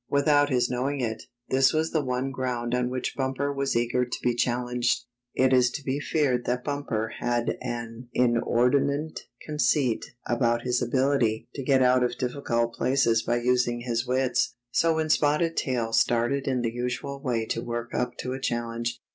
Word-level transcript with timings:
Without 0.09 0.49
his 0.49 0.67
knowing 0.67 0.99
it, 0.99 1.21
this 1.49 1.71
was 1.73 1.91
the 1.91 2.03
one 2.03 2.31
ground 2.31 2.73
on 2.73 2.89
which 2.89 3.15
Bumper 3.15 3.53
was 3.53 3.75
eager 3.75 4.03
to 4.03 4.17
be 4.23 4.33
challenged. 4.33 5.05
It 5.35 5.53
is 5.53 5.69
to 5.73 5.83
be 5.83 5.99
feared 5.99 6.45
that 6.45 6.63
Bumper 6.63 7.11
had 7.19 7.55
an 7.61 8.09
inordinate 8.11 9.19
conceit 9.45 10.03
about 10.25 10.63
his 10.63 10.81
ability 10.81 11.49
to 11.53 11.61
get 11.61 11.83
out 11.83 12.01
of 12.03 12.17
difficult 12.17 12.73
places 12.73 13.21
by 13.21 13.41
using 13.41 13.81
his 13.81 14.07
wits. 14.07 14.55
So 14.71 14.95
when 14.95 15.11
Spotted 15.11 15.55
Tail 15.55 15.93
started 15.93 16.47
in 16.47 16.63
the 16.63 16.73
usual 16.73 17.21
way 17.21 17.45
to 17.45 17.61
work 17.61 17.93
up 17.93 18.17
to 18.21 18.33
a 18.33 18.41
challenge. 18.41 18.99